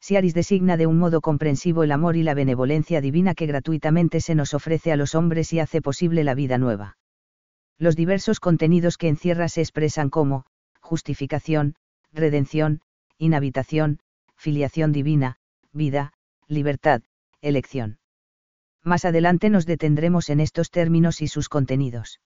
Siaris 0.00 0.32
designa 0.32 0.78
de 0.78 0.86
un 0.86 0.98
modo 0.98 1.20
comprensivo 1.20 1.82
el 1.84 1.92
amor 1.92 2.16
y 2.16 2.22
la 2.22 2.32
benevolencia 2.32 3.02
divina 3.02 3.34
que 3.34 3.46
gratuitamente 3.46 4.22
se 4.22 4.34
nos 4.34 4.54
ofrece 4.54 4.92
a 4.92 4.96
los 4.96 5.14
hombres 5.14 5.52
y 5.52 5.60
hace 5.60 5.82
posible 5.82 6.24
la 6.24 6.34
vida 6.34 6.56
nueva. 6.56 6.96
Los 7.78 7.96
diversos 7.96 8.40
contenidos 8.40 8.96
que 8.96 9.08
encierra 9.08 9.48
se 9.48 9.60
expresan 9.60 10.08
como, 10.08 10.46
justificación, 10.80 11.74
redención, 12.12 12.80
inhabitación, 13.18 14.00
filiación 14.36 14.92
divina, 14.92 15.36
vida, 15.72 16.12
libertad, 16.48 17.02
elección. 17.40 17.98
Más 18.82 19.04
adelante 19.04 19.50
nos 19.50 19.66
detendremos 19.66 20.30
en 20.30 20.40
estos 20.40 20.70
términos 20.70 21.20
y 21.22 21.28
sus 21.28 21.48
contenidos. 21.48 22.20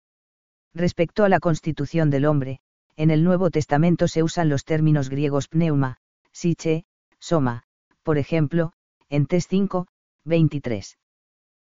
Respecto 0.75 1.25
a 1.25 1.29
la 1.29 1.41
constitución 1.41 2.11
del 2.11 2.25
hombre, 2.25 2.61
en 2.97 3.11
el 3.11 3.25
Nuevo 3.25 3.51
Testamento 3.51 4.07
se 4.07 4.23
usan 4.23 4.49
los 4.49 4.65
términos 4.65 5.09
griegos 5.09 5.49
pneuma, 5.49 5.97
psiche, 6.31 6.85
soma, 7.19 7.65
por 8.02 8.19
ejemplo, 8.19 8.73
en 9.09 9.26
Tes 9.26 9.47
5, 9.49 9.87
23. 10.25 10.99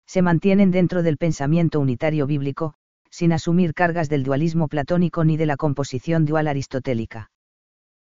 Se 0.06 0.22
mantienen 0.22 0.70
dentro 0.70 1.02
del 1.02 1.18
pensamiento 1.18 1.80
unitario 1.80 2.26
bíblico, 2.26 2.74
sin 3.10 3.32
asumir 3.32 3.74
cargas 3.74 4.08
del 4.08 4.22
dualismo 4.22 4.68
platónico 4.68 5.24
ni 5.24 5.36
de 5.36 5.46
la 5.46 5.56
composición 5.56 6.24
dual 6.24 6.48
aristotélica. 6.48 7.30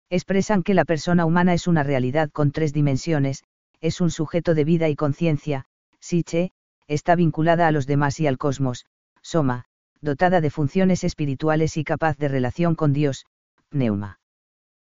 Expresan 0.08 0.62
que 0.62 0.74
la 0.74 0.84
persona 0.84 1.24
humana 1.24 1.52
es 1.52 1.66
una 1.66 1.82
realidad 1.82 2.30
con 2.30 2.52
tres 2.52 2.72
dimensiones, 2.72 3.42
es 3.80 4.00
un 4.00 4.10
sujeto 4.10 4.54
de 4.54 4.64
vida 4.64 4.88
y 4.88 4.96
conciencia, 4.96 5.66
Siche, 6.00 6.52
está 6.86 7.14
vinculada 7.16 7.66
a 7.66 7.72
los 7.72 7.86
demás 7.86 8.20
y 8.20 8.26
al 8.26 8.38
cosmos, 8.38 8.86
Soma, 9.22 9.64
dotada 10.00 10.40
de 10.40 10.50
funciones 10.50 11.04
espirituales 11.04 11.76
y 11.76 11.84
capaz 11.84 12.16
de 12.16 12.28
relación 12.28 12.74
con 12.74 12.92
Dios, 12.92 13.26
Pneuma. 13.70 14.20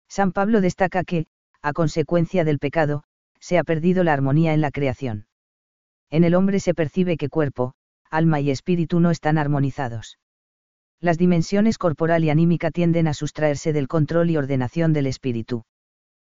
San 0.09 0.33
Pablo 0.33 0.61
destaca 0.61 1.05
que, 1.05 1.27
a 1.63 1.73
consecuencia 1.73 2.45
del 2.45 2.59
pecado, 2.59 3.05
se 3.41 3.59
ha 3.59 3.65
perdido 3.65 4.05
la 4.05 4.13
armonía 4.13 4.55
en 4.55 4.61
la 4.61 4.71
creación. 4.71 5.27
En 6.11 6.25
el 6.25 6.35
hombre 6.35 6.61
se 6.61 6.75
percibe 6.75 7.17
que 7.17 7.29
cuerpo, 7.29 7.75
alma 8.11 8.41
y 8.41 8.51
espíritu 8.51 9.01
no 9.01 9.11
están 9.11 9.39
armonizados. 9.39 10.19
Las 11.01 11.19
dimensiones 11.19 11.79
corporal 11.79 12.25
y 12.25 12.31
anímica 12.31 12.71
tienden 12.71 13.09
a 13.09 13.15
sustraerse 13.15 13.73
del 13.73 13.89
control 13.89 14.31
y 14.31 14.37
ordenación 14.37 14.93
del 14.93 15.07
espíritu 15.07 15.65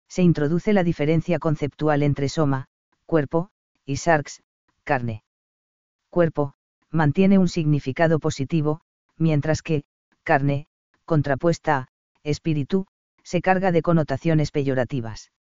se 0.08 0.22
introduce 0.22 0.74
la 0.74 0.84
diferencia 0.84 1.40
conceptual 1.40 2.04
entre 2.04 2.30
soma, 2.30 2.68
cuerpo, 3.06 3.50
y 3.86 3.98
sarx, 3.98 4.42
carne. 4.84 5.24
Cuerpo, 6.10 6.54
mantiene 6.90 7.38
un 7.38 7.48
significado 7.48 8.20
positivo, 8.20 8.82
mientras 9.18 9.62
que, 9.62 9.84
carne, 10.24 10.68
contrapuesta 11.06 11.78
a, 11.78 11.88
espíritu, 12.24 12.88
se 13.24 13.42
carga 13.42 13.72
de 13.72 13.82
connotaciones 13.82 14.52
peyorativas. 14.52 15.32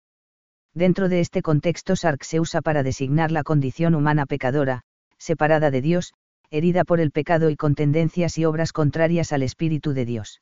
Dentro 0.73 1.07
de 1.07 1.21
este 1.21 1.41
contexto 1.41 1.95
sarx 1.95 2.27
se 2.27 2.39
usa 2.39 2.61
para 2.61 2.83
designar 2.83 3.31
la 3.31 3.43
condición 3.43 3.95
humana 3.95 4.25
pecadora, 4.25 4.81
separada 5.17 5.71
de 5.71 5.81
Dios, 5.81 6.13
herida 6.49 6.83
por 6.83 6.99
el 6.99 7.11
pecado 7.11 7.49
y 7.49 7.55
con 7.55 7.75
tendencias 7.75 8.37
y 8.37 8.45
obras 8.45 8.73
contrarias 8.73 9.31
al 9.31 9.43
Espíritu 9.43 9.93
de 9.93 10.05
Dios. 10.05 10.41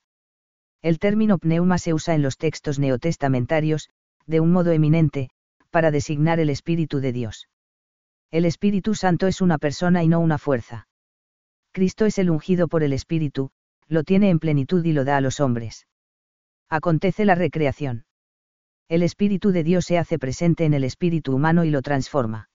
El 0.82 1.00
término 1.00 1.38
pneuma 1.38 1.78
se 1.78 1.94
usa 1.94 2.16
en 2.16 2.22
los 2.22 2.38
textos 2.38 2.80
neotestamentarios, 2.80 3.90
de 4.26 4.40
un 4.40 4.52
modo 4.52 4.72
eminente, 4.72 5.30
para 5.70 5.92
designar 5.92 6.40
el 6.40 6.50
Espíritu 6.50 7.00
de 7.00 7.12
Dios. 7.12 7.50
El 8.32 8.46
Espíritu 8.46 8.96
Santo 8.96 9.28
es 9.28 9.42
una 9.42 9.58
persona 9.58 10.04
y 10.04 10.08
no 10.08 10.20
una 10.20 10.38
fuerza. 10.38 10.88
Cristo 11.72 12.06
es 12.06 12.18
el 12.18 12.30
ungido 12.30 12.68
por 12.68 12.84
el 12.84 12.94
Espíritu, 12.94 13.52
lo 13.88 14.04
tiene 14.04 14.30
en 14.30 14.40
plenitud 14.40 14.84
y 14.86 14.94
lo 14.94 15.04
da 15.04 15.18
a 15.18 15.22
los 15.22 15.40
hombres. 15.40 15.88
Acontece 16.70 17.26
la 17.26 17.36
recreación. 17.36 18.06
El 18.90 19.04
Espíritu 19.04 19.52
de 19.52 19.64
Dios 19.64 19.86
se 19.86 19.98
hace 19.98 20.20
presente 20.20 20.66
en 20.66 20.74
el 20.74 20.84
espíritu 20.84 21.34
humano 21.34 21.64
y 21.64 21.70
lo 21.70 21.82
transforma. 21.82 22.50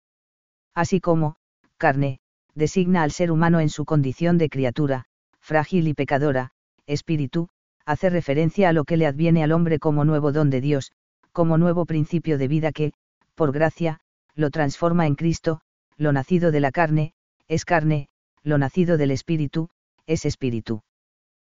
Así 0.74 1.00
como, 1.00 1.36
carne, 1.76 2.20
designa 2.54 3.02
al 3.02 3.12
ser 3.12 3.30
humano 3.30 3.60
en 3.60 3.68
su 3.68 3.84
condición 3.84 4.38
de 4.38 4.48
criatura, 4.48 5.04
frágil 5.40 5.88
y 5.88 5.94
pecadora, 5.94 6.50
espíritu, 6.86 7.48
hace 7.84 8.10
referencia 8.10 8.68
a 8.68 8.72
lo 8.72 8.84
que 8.84 8.96
le 8.96 9.06
adviene 9.06 9.42
al 9.42 9.52
hombre 9.52 9.78
como 9.78 10.04
nuevo 10.04 10.32
don 10.32 10.50
de 10.50 10.60
Dios, 10.60 10.92
como 11.32 11.58
nuevo 11.58 11.84
principio 11.84 12.38
de 12.38 12.48
vida 12.48 12.72
que, 12.72 12.92
por 13.34 13.52
gracia, 13.52 14.00
lo 14.34 14.50
transforma 14.50 15.06
en 15.06 15.14
Cristo, 15.14 15.60
lo 15.96 16.12
nacido 16.12 16.50
de 16.50 16.60
la 16.60 16.70
carne, 16.70 17.14
es 17.48 17.64
carne, 17.64 18.08
lo 18.42 18.58
nacido 18.58 18.96
del 18.96 19.10
Espíritu, 19.10 19.68
es 20.06 20.24
Espíritu. 20.24 20.82